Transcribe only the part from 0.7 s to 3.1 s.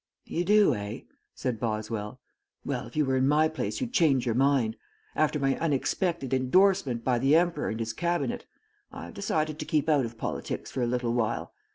eh?" said Boswell. "Well, if you